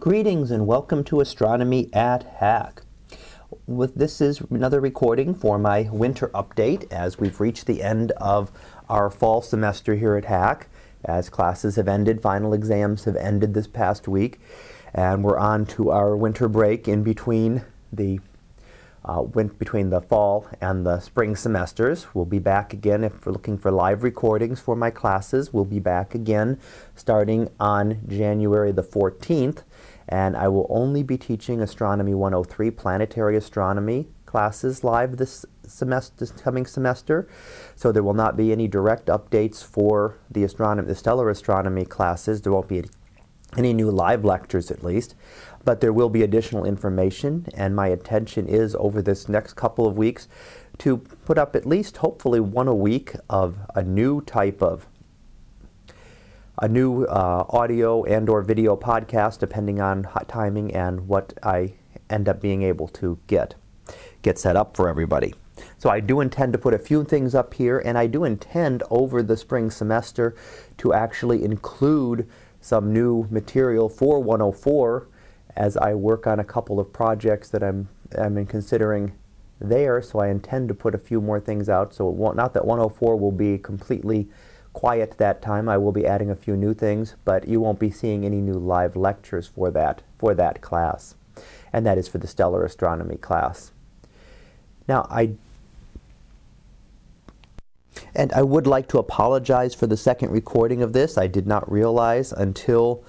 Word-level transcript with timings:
Greetings 0.00 0.52
and 0.52 0.64
welcome 0.64 1.02
to 1.04 1.20
Astronomy 1.20 1.90
at 1.92 2.38
HACC. 2.38 2.82
With 3.66 3.96
this 3.96 4.20
is 4.20 4.40
another 4.42 4.80
recording 4.80 5.34
for 5.34 5.58
my 5.58 5.88
winter 5.90 6.28
update 6.28 6.86
as 6.92 7.18
we've 7.18 7.40
reached 7.40 7.66
the 7.66 7.82
end 7.82 8.12
of 8.12 8.52
our 8.88 9.10
fall 9.10 9.42
semester 9.42 9.96
here 9.96 10.14
at 10.14 10.26
HACC. 10.26 10.66
As 11.04 11.28
classes 11.28 11.74
have 11.74 11.88
ended, 11.88 12.22
final 12.22 12.54
exams 12.54 13.06
have 13.06 13.16
ended 13.16 13.54
this 13.54 13.66
past 13.66 14.06
week, 14.06 14.38
and 14.94 15.24
we're 15.24 15.36
on 15.36 15.66
to 15.66 15.90
our 15.90 16.16
winter 16.16 16.48
break 16.48 16.86
in 16.86 17.02
between 17.02 17.64
the 17.92 18.20
uh, 19.04 19.22
went 19.22 19.58
between 19.58 19.90
the 19.90 20.00
fall 20.00 20.46
and 20.60 20.84
the 20.84 21.00
spring 21.00 21.36
semesters. 21.36 22.06
We'll 22.14 22.24
be 22.24 22.38
back 22.38 22.72
again 22.72 23.04
if 23.04 23.24
we're 23.24 23.32
looking 23.32 23.58
for 23.58 23.70
live 23.70 24.02
recordings 24.02 24.60
for 24.60 24.76
my 24.76 24.90
classes. 24.90 25.52
We'll 25.52 25.64
be 25.64 25.80
back 25.80 26.14
again 26.14 26.58
starting 26.94 27.48
on 27.58 28.00
January 28.08 28.72
the 28.72 28.82
14th, 28.82 29.62
and 30.08 30.36
I 30.36 30.48
will 30.48 30.66
only 30.68 31.02
be 31.02 31.16
teaching 31.16 31.60
Astronomy 31.60 32.14
103 32.14 32.70
planetary 32.72 33.36
astronomy 33.36 34.08
classes 34.28 34.84
live 34.84 35.16
this 35.16 35.46
semester, 35.66 36.14
this 36.18 36.30
coming 36.30 36.66
semester. 36.66 37.26
So 37.74 37.90
there 37.90 38.02
will 38.02 38.14
not 38.14 38.36
be 38.36 38.52
any 38.52 38.68
direct 38.68 39.06
updates 39.06 39.64
for 39.64 40.18
the 40.30 40.44
astronomy, 40.44 40.88
the 40.88 40.94
stellar 40.94 41.30
astronomy 41.30 41.86
classes. 41.86 42.42
There 42.42 42.52
won't 42.52 42.68
be 42.68 42.84
any 43.56 43.72
new 43.72 43.90
live 43.90 44.24
lectures 44.24 44.70
at 44.70 44.84
least 44.84 45.14
but 45.64 45.80
there 45.80 45.92
will 45.92 46.08
be 46.08 46.22
additional 46.22 46.64
information 46.64 47.46
and 47.54 47.74
my 47.74 47.88
intention 47.88 48.46
is 48.46 48.74
over 48.76 49.02
this 49.02 49.28
next 49.28 49.54
couple 49.54 49.86
of 49.86 49.96
weeks 49.96 50.28
to 50.78 50.98
put 50.98 51.38
up 51.38 51.56
at 51.56 51.66
least 51.66 51.98
hopefully 51.98 52.40
one 52.40 52.68
a 52.68 52.74
week 52.74 53.14
of 53.28 53.58
a 53.74 53.82
new 53.82 54.20
type 54.22 54.62
of 54.62 54.86
a 56.60 56.68
new 56.68 57.04
uh, 57.04 57.44
audio 57.50 58.04
and 58.04 58.28
or 58.28 58.42
video 58.42 58.76
podcast 58.76 59.38
depending 59.38 59.80
on 59.80 60.06
timing 60.26 60.74
and 60.74 61.06
what 61.06 61.32
I 61.42 61.74
end 62.10 62.28
up 62.28 62.40
being 62.40 62.62
able 62.62 62.88
to 62.88 63.18
get 63.26 63.54
get 64.22 64.38
set 64.38 64.56
up 64.56 64.76
for 64.76 64.88
everybody. 64.88 65.34
So 65.78 65.90
I 65.90 66.00
do 66.00 66.20
intend 66.20 66.52
to 66.52 66.58
put 66.58 66.74
a 66.74 66.78
few 66.78 67.04
things 67.04 67.34
up 67.34 67.54
here 67.54 67.78
and 67.78 67.96
I 67.96 68.06
do 68.06 68.24
intend 68.24 68.82
over 68.90 69.22
the 69.22 69.36
spring 69.36 69.70
semester 69.70 70.34
to 70.78 70.92
actually 70.92 71.44
include 71.44 72.28
some 72.60 72.92
new 72.92 73.26
material 73.30 73.88
for 73.88 74.22
104 74.22 75.08
as 75.56 75.76
I 75.76 75.94
work 75.94 76.26
on 76.26 76.38
a 76.38 76.44
couple 76.44 76.78
of 76.78 76.92
projects 76.92 77.48
that 77.50 77.62
I'm, 77.62 77.88
I'm 78.16 78.46
considering 78.46 79.12
there, 79.60 80.00
so 80.00 80.20
I 80.20 80.28
intend 80.28 80.68
to 80.68 80.74
put 80.74 80.94
a 80.94 80.98
few 80.98 81.20
more 81.20 81.40
things 81.40 81.68
out. 81.68 81.92
So 81.92 82.10
not 82.36 82.54
that 82.54 82.64
104 82.64 83.16
will 83.16 83.32
be 83.32 83.58
completely 83.58 84.28
quiet 84.72 85.18
that 85.18 85.42
time. 85.42 85.68
I 85.68 85.76
will 85.76 85.92
be 85.92 86.06
adding 86.06 86.30
a 86.30 86.36
few 86.36 86.56
new 86.56 86.74
things, 86.74 87.16
but 87.24 87.48
you 87.48 87.60
won't 87.60 87.80
be 87.80 87.90
seeing 87.90 88.24
any 88.24 88.40
new 88.40 88.54
live 88.54 88.94
lectures 88.94 89.48
for 89.48 89.70
that, 89.72 90.02
for 90.18 90.34
that 90.34 90.60
class. 90.60 91.16
And 91.72 91.84
that 91.86 91.98
is 91.98 92.06
for 92.08 92.18
the 92.18 92.28
stellar 92.28 92.64
astronomy 92.64 93.16
class. 93.16 93.72
Now, 94.86 95.06
I 95.10 95.34
and 98.14 98.32
I 98.32 98.42
would 98.42 98.66
like 98.66 98.88
to 98.88 98.98
apologize 98.98 99.74
for 99.74 99.86
the 99.86 99.96
second 99.96 100.30
recording 100.30 100.82
of 100.82 100.92
this. 100.92 101.18
I 101.18 101.26
did 101.26 101.46
not 101.46 101.70
realize 101.70 102.32
until 102.32 103.04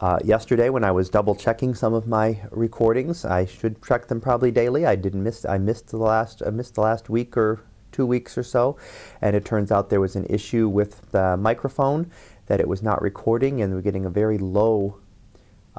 uh, 0.00 0.18
yesterday, 0.24 0.68
when 0.68 0.84
I 0.84 0.90
was 0.90 1.08
double 1.08 1.34
checking 1.34 1.74
some 1.74 1.94
of 1.94 2.06
my 2.06 2.40
recordings, 2.50 3.24
I 3.24 3.46
should 3.46 3.82
check 3.82 4.08
them 4.08 4.20
probably 4.20 4.50
daily. 4.50 4.84
I 4.84 4.94
didn't 4.94 5.22
miss. 5.22 5.44
I 5.46 5.58
missed 5.58 5.88
the 5.88 5.96
last. 5.96 6.42
I 6.46 6.50
missed 6.50 6.74
the 6.74 6.82
last 6.82 7.08
week 7.08 7.36
or 7.36 7.60
two 7.92 8.04
weeks 8.04 8.36
or 8.36 8.42
so, 8.42 8.76
and 9.22 9.34
it 9.34 9.44
turns 9.44 9.72
out 9.72 9.88
there 9.88 10.00
was 10.00 10.16
an 10.16 10.26
issue 10.26 10.68
with 10.68 11.10
the 11.12 11.36
microphone 11.38 12.10
that 12.46 12.60
it 12.60 12.68
was 12.68 12.82
not 12.82 13.00
recording, 13.00 13.62
and 13.62 13.72
we're 13.72 13.80
getting 13.80 14.04
a 14.04 14.10
very 14.10 14.36
low 14.36 14.98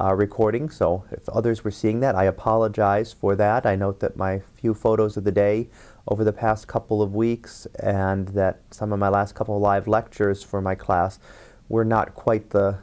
uh, 0.02 0.14
recording. 0.16 0.70
So 0.70 1.06
if 1.12 1.28
others 1.30 1.64
were 1.64 1.72
seeing 1.72 2.00
that, 2.00 2.16
I 2.16 2.24
apologize 2.24 3.14
for 3.14 3.36
that. 3.36 3.66
I 3.66 3.76
note 3.76 4.00
that 4.00 4.18
my 4.18 4.42
few 4.56 4.74
photos 4.74 5.18
of 5.18 5.26
the 5.26 5.32
day 5.32 5.70
over 6.08 6.24
the 6.24 6.34
past 6.34 6.68
couple 6.68 7.02
of 7.02 7.14
weeks, 7.14 7.68
and 7.80 8.30
that 8.30 8.62
some 8.72 8.94
of 8.94 9.00
my 9.00 9.10
last 9.10 9.36
couple 9.36 9.56
of 9.56 9.62
live 9.62 9.88
lectures 9.88 10.44
for 10.44 10.62
my 10.62 10.76
class 10.76 11.20
were 11.70 11.86
not 11.86 12.14
quite 12.16 12.50
the 12.52 12.80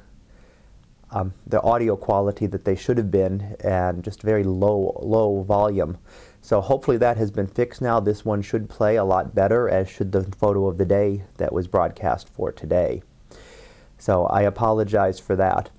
um, 1.10 1.32
the 1.46 1.62
audio 1.62 1.96
quality 1.96 2.46
that 2.46 2.64
they 2.64 2.74
should 2.74 2.98
have 2.98 3.10
been 3.10 3.56
and 3.60 4.02
just 4.02 4.22
very 4.22 4.42
low 4.42 5.00
low 5.02 5.42
volume. 5.42 5.98
So 6.40 6.60
hopefully 6.60 6.98
that 6.98 7.16
has 7.16 7.30
been 7.30 7.46
fixed 7.46 7.80
now. 7.80 8.00
This 8.00 8.24
one 8.24 8.42
should 8.42 8.68
play 8.68 8.96
a 8.96 9.04
lot 9.04 9.34
better 9.34 9.68
as 9.68 9.88
should 9.88 10.12
the 10.12 10.24
photo 10.24 10.66
of 10.66 10.76
the 10.76 10.84
day 10.84 11.24
that 11.38 11.52
was 11.52 11.68
broadcast 11.68 12.28
for 12.28 12.52
today. 12.52 13.02
So 13.96 14.26
I 14.26 14.42
apologize 14.42 15.18
for 15.18 15.36
that. 15.36 15.70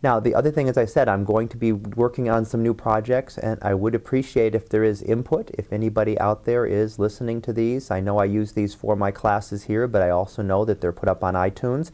Now, 0.00 0.20
the 0.20 0.34
other 0.34 0.52
thing, 0.52 0.68
as 0.68 0.78
I 0.78 0.84
said, 0.84 1.08
I'm 1.08 1.24
going 1.24 1.48
to 1.48 1.56
be 1.56 1.72
working 1.72 2.30
on 2.30 2.44
some 2.44 2.62
new 2.62 2.72
projects, 2.72 3.36
and 3.36 3.58
I 3.62 3.74
would 3.74 3.96
appreciate 3.96 4.54
if 4.54 4.68
there 4.68 4.84
is 4.84 5.02
input, 5.02 5.50
if 5.58 5.72
anybody 5.72 6.16
out 6.20 6.44
there 6.44 6.64
is 6.64 7.00
listening 7.00 7.42
to 7.42 7.52
these. 7.52 7.90
I 7.90 7.98
know 7.98 8.18
I 8.18 8.26
use 8.26 8.52
these 8.52 8.74
for 8.74 8.94
my 8.94 9.10
classes 9.10 9.64
here, 9.64 9.88
but 9.88 10.00
I 10.00 10.10
also 10.10 10.40
know 10.40 10.64
that 10.64 10.80
they're 10.80 10.92
put 10.92 11.08
up 11.08 11.24
on 11.24 11.34
iTunes 11.34 11.90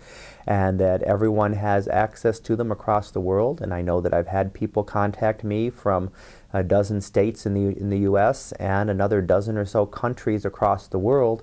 and 0.47 0.79
that 0.81 1.03
everyone 1.05 1.55
has 1.55 1.89
access 1.89 2.39
to 2.41 2.57
them 2.57 2.71
across 2.71 3.11
the 3.11 3.21
world. 3.21 3.63
And 3.63 3.73
I 3.73 3.81
know 3.81 4.03
that 4.03 4.13
I've 4.13 4.29
had 4.29 4.53
people 4.53 4.85
contact 4.85 5.43
me 5.43 5.71
from 5.71 6.11
a 6.53 6.63
dozen 6.63 7.01
states 7.01 7.47
in 7.47 7.55
the, 7.55 7.79
in 7.79 7.89
the 7.89 8.01
U.S. 8.01 8.53
and 8.53 8.91
another 8.91 9.23
dozen 9.23 9.57
or 9.57 9.65
so 9.65 9.87
countries 9.87 10.45
across 10.45 10.89
the 10.89 10.99
world 10.99 11.43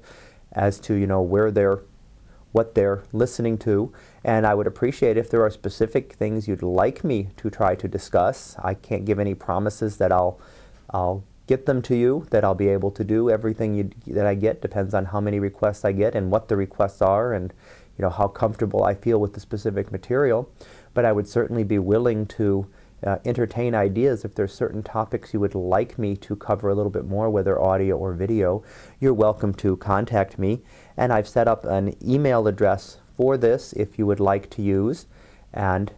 as 0.52 0.80
to, 0.82 0.94
you 0.94 1.08
know, 1.08 1.22
where 1.22 1.50
they're 1.50 1.82
what 2.52 2.76
they're 2.76 3.04
listening 3.14 3.58
to. 3.60 3.94
And 4.24 4.46
I 4.46 4.54
would 4.54 4.68
appreciate 4.68 5.18
if 5.18 5.30
there 5.30 5.44
are 5.44 5.50
specific 5.50 6.14
things 6.14 6.48
you'd 6.48 6.62
like 6.62 7.04
me 7.04 7.30
to 7.38 7.50
try 7.50 7.76
to 7.76 7.88
discuss. 7.88 8.56
I 8.60 8.74
can't 8.74 9.06
give 9.06 9.20
any 9.20 9.34
promises 9.34 9.98
that 9.98 10.12
I'll, 10.12 10.40
I'll 10.90 11.24
get 11.48 11.66
them 11.66 11.82
to 11.84 11.96
you, 11.96 12.28
that 12.32 12.44
I'll 12.44 12.56
be 12.56 12.70
able 12.70 12.92
to 12.92 13.04
do 13.04 13.30
everything 13.30 13.74
you, 13.74 13.92
that 14.08 14.26
I 14.26 14.36
get. 14.36 14.62
Depends 14.62 14.94
on 14.94 15.06
how 15.06 15.20
many 15.20 15.40
requests 15.40 15.86
I 15.86 15.92
get 15.92 16.16
and 16.16 16.32
what 16.32 16.48
the 16.48 16.56
requests 16.56 17.02
are 17.02 17.34
and 17.34 17.54
you 17.98 18.04
know, 18.04 18.10
how 18.10 18.28
comfortable 18.28 18.84
I 18.84 18.96
feel 18.96 19.20
with 19.20 19.34
the 19.34 19.40
specific 19.40 19.92
material. 19.92 20.50
But 20.94 21.06
I 21.06 21.12
would 21.12 21.28
certainly 21.28 21.64
be 21.64 21.78
willing 21.80 22.26
to 22.28 22.68
uh, 23.06 23.18
entertain 23.26 23.74
ideas 23.74 24.24
if 24.24 24.36
there's 24.36 24.54
certain 24.54 24.84
topics 24.84 25.34
you 25.34 25.40
would 25.40 25.56
like 25.56 25.98
me 25.98 26.16
to 26.16 26.36
cover 26.36 26.70
a 26.70 26.76
little 26.76 26.92
bit 26.92 27.06
more, 27.06 27.30
whether 27.30 27.60
audio 27.60 27.98
or 27.98 28.14
video. 28.14 28.64
You're 29.00 29.14
welcome 29.14 29.54
to 29.56 29.78
contact 29.78 30.38
me. 30.38 30.62
And 30.98 31.12
I've 31.12 31.28
set 31.28 31.48
up 31.48 31.66
an 31.66 31.96
email 32.08 32.48
address 32.48 32.98
for 33.18 33.38
this 33.38 33.74
if 33.74 33.98
you 33.98 34.06
would 34.06 34.20
like 34.20 34.50
to 34.52 34.62
use. 34.62 35.08
And 35.54 35.92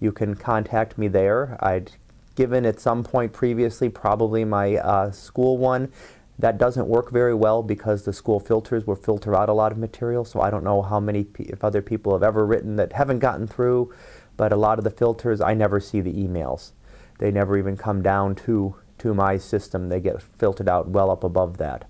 you 0.00 0.12
can 0.12 0.34
contact 0.34 0.98
me 0.98 1.08
there. 1.08 1.56
I'd 1.60 1.92
given 2.34 2.64
at 2.64 2.80
some 2.80 3.04
point 3.04 3.32
previously 3.32 3.88
probably 3.88 4.44
my 4.44 4.76
uh, 4.76 5.10
school 5.10 5.58
one. 5.58 5.90
That 6.38 6.56
doesn't 6.56 6.86
work 6.86 7.10
very 7.10 7.34
well 7.34 7.62
because 7.62 8.04
the 8.04 8.14
school 8.14 8.40
filters 8.40 8.86
will 8.86 8.96
filter 8.96 9.34
out 9.34 9.50
a 9.50 9.52
lot 9.52 9.72
of 9.72 9.78
material. 9.78 10.24
So 10.24 10.40
I 10.40 10.48
don't 10.50 10.64
know 10.64 10.80
how 10.80 10.98
many, 10.98 11.26
if 11.38 11.62
other 11.62 11.82
people 11.82 12.14
have 12.14 12.22
ever 12.22 12.46
written 12.46 12.76
that 12.76 12.94
haven't 12.94 13.18
gotten 13.18 13.46
through 13.46 13.92
but 14.40 14.54
a 14.54 14.56
lot 14.56 14.78
of 14.78 14.84
the 14.84 14.90
filters, 14.90 15.42
I 15.42 15.52
never 15.52 15.80
see 15.80 16.00
the 16.00 16.14
emails. 16.14 16.72
They 17.18 17.30
never 17.30 17.58
even 17.58 17.76
come 17.76 18.00
down 18.00 18.34
to, 18.36 18.74
to 18.96 19.12
my 19.12 19.36
system. 19.36 19.90
They 19.90 20.00
get 20.00 20.22
filtered 20.22 20.66
out 20.66 20.88
well 20.88 21.10
up 21.10 21.22
above 21.22 21.58
that. 21.58 21.86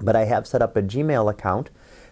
But 0.00 0.14
I 0.14 0.26
have 0.26 0.46
set 0.46 0.62
up 0.62 0.76
a 0.76 0.82
Gmail 0.82 1.28
account 1.28 1.70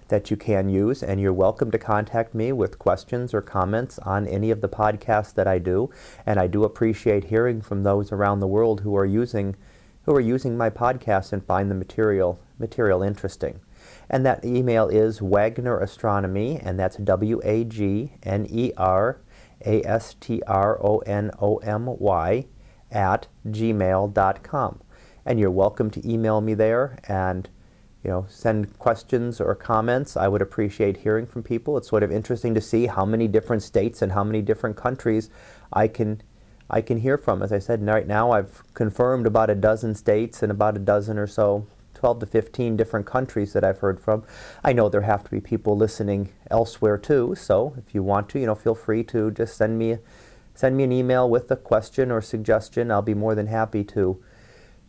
that 0.08 0.28
you 0.28 0.36
can 0.36 0.68
use, 0.68 1.04
and 1.04 1.20
you're 1.20 1.32
welcome 1.32 1.70
to 1.70 1.78
contact 1.78 2.34
me 2.34 2.50
with 2.50 2.80
questions 2.80 3.32
or 3.32 3.40
comments 3.40 4.00
on 4.00 4.26
any 4.26 4.50
of 4.50 4.60
the 4.60 4.68
podcasts 4.68 5.32
that 5.34 5.46
I 5.46 5.60
do. 5.60 5.88
And 6.26 6.40
I 6.40 6.48
do 6.48 6.64
appreciate 6.64 7.26
hearing 7.26 7.62
from 7.62 7.84
those 7.84 8.10
around 8.10 8.40
the 8.40 8.48
world 8.48 8.80
who 8.80 8.96
are 8.96 9.06
using 9.06 9.54
who 10.02 10.16
are 10.16 10.20
using 10.20 10.58
my 10.58 10.68
podcast 10.68 11.32
and 11.32 11.46
find 11.46 11.70
the 11.70 11.76
material 11.76 12.40
material 12.58 13.04
interesting. 13.04 13.60
And 14.10 14.26
that 14.26 14.44
email 14.44 14.88
is 14.88 15.22
Wagner 15.22 15.78
Astronomy, 15.78 16.58
and 16.58 16.76
that's 16.76 16.96
W 16.96 17.40
A 17.44 17.62
G 17.62 18.14
N 18.24 18.48
E 18.50 18.72
R 18.76 19.20
a-S-T-R-O-N-O-M-Y, 19.64 20.46
at 22.94 23.26
gmail.com. 23.48 24.80
And 25.26 25.40
you're 25.40 25.50
welcome 25.50 25.90
to 25.90 26.08
email 26.10 26.40
me 26.40 26.54
there 26.54 26.98
and 27.08 27.48
you 28.04 28.10
know, 28.10 28.26
send 28.28 28.78
questions 28.78 29.40
or 29.40 29.54
comments. 29.54 30.16
I 30.16 30.28
would 30.28 30.42
appreciate 30.42 30.98
hearing 30.98 31.26
from 31.26 31.42
people. 31.42 31.76
It's 31.78 31.88
sort 31.88 32.02
of 32.02 32.12
interesting 32.12 32.54
to 32.54 32.60
see 32.60 32.86
how 32.86 33.04
many 33.06 33.26
different 33.26 33.62
states 33.62 34.02
and 34.02 34.12
how 34.12 34.22
many 34.22 34.42
different 34.42 34.76
countries 34.76 35.30
I 35.72 35.88
can 35.88 36.22
I 36.70 36.80
can 36.80 36.98
hear 36.98 37.18
from. 37.18 37.42
As 37.42 37.52
I 37.52 37.58
said, 37.58 37.84
right 37.84 38.06
now 38.06 38.30
I've 38.30 38.62
confirmed 38.72 39.26
about 39.26 39.50
a 39.50 39.54
dozen 39.54 39.94
states 39.94 40.42
and 40.42 40.50
about 40.50 40.76
a 40.76 40.80
dozen 40.80 41.18
or 41.18 41.26
so 41.26 41.66
12 41.94 42.20
to 42.20 42.26
15 42.26 42.76
different 42.76 43.06
countries 43.06 43.52
that 43.52 43.64
I've 43.64 43.78
heard 43.78 44.00
from. 44.00 44.24
I 44.62 44.72
know 44.72 44.88
there 44.88 45.02
have 45.02 45.24
to 45.24 45.30
be 45.30 45.40
people 45.40 45.76
listening 45.76 46.30
elsewhere 46.50 46.98
too, 46.98 47.34
so 47.34 47.74
if 47.78 47.94
you 47.94 48.02
want 48.02 48.28
to, 48.30 48.38
you 48.38 48.46
know, 48.46 48.54
feel 48.54 48.74
free 48.74 49.02
to 49.04 49.30
just 49.30 49.56
send 49.56 49.78
me 49.78 49.98
send 50.56 50.76
me 50.76 50.84
an 50.84 50.92
email 50.92 51.28
with 51.28 51.50
a 51.50 51.56
question 51.56 52.12
or 52.12 52.20
suggestion. 52.20 52.90
I'll 52.90 53.02
be 53.02 53.14
more 53.14 53.34
than 53.34 53.48
happy 53.48 53.82
to 53.84 54.22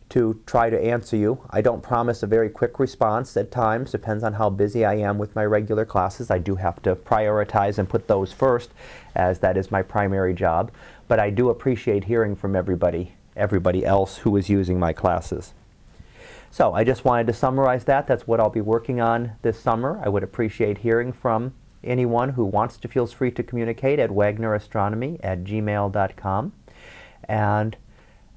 to 0.08 0.40
try 0.46 0.70
to 0.70 0.80
answer 0.80 1.16
you. 1.16 1.40
I 1.50 1.60
don't 1.60 1.82
promise 1.82 2.22
a 2.22 2.26
very 2.26 2.48
quick 2.48 2.78
response 2.78 3.36
at 3.36 3.50
times, 3.50 3.90
depends 3.90 4.22
on 4.22 4.34
how 4.34 4.50
busy 4.50 4.84
I 4.84 4.94
am 4.94 5.18
with 5.18 5.34
my 5.34 5.44
regular 5.44 5.84
classes. 5.84 6.30
I 6.30 6.38
do 6.38 6.54
have 6.56 6.80
to 6.82 6.94
prioritize 6.94 7.78
and 7.78 7.88
put 7.88 8.06
those 8.06 8.32
first 8.32 8.70
as 9.14 9.40
that 9.40 9.56
is 9.56 9.70
my 9.70 9.82
primary 9.82 10.34
job. 10.34 10.70
but 11.08 11.20
I 11.20 11.30
do 11.30 11.50
appreciate 11.50 12.04
hearing 12.04 12.34
from 12.34 12.56
everybody, 12.56 13.14
everybody 13.36 13.84
else 13.84 14.18
who 14.18 14.36
is 14.36 14.48
using 14.48 14.78
my 14.78 14.92
classes. 14.92 15.52
So 16.56 16.72
I 16.72 16.84
just 16.84 17.04
wanted 17.04 17.26
to 17.26 17.34
summarize 17.34 17.84
that. 17.84 18.06
That's 18.06 18.26
what 18.26 18.40
I'll 18.40 18.48
be 18.48 18.62
working 18.62 18.98
on 18.98 19.32
this 19.42 19.60
summer. 19.60 20.00
I 20.02 20.08
would 20.08 20.22
appreciate 20.22 20.78
hearing 20.78 21.12
from 21.12 21.52
anyone 21.84 22.30
who 22.30 22.46
wants 22.46 22.78
to 22.78 22.88
feels 22.88 23.12
free 23.12 23.30
to 23.32 23.42
communicate 23.42 23.98
at 23.98 24.08
wagnerastronomy 24.08 25.20
at 25.22 25.44
gmail.com. 25.44 26.52
And 27.24 27.76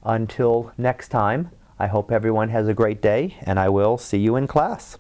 until 0.04 0.74
next 0.78 1.08
time, 1.08 1.52
I 1.80 1.88
hope 1.88 2.12
everyone 2.12 2.50
has 2.50 2.68
a 2.68 2.74
great 2.74 3.02
day, 3.02 3.38
and 3.44 3.58
I 3.58 3.70
will 3.70 3.98
see 3.98 4.18
you 4.18 4.36
in 4.36 4.48
class. 4.48 4.98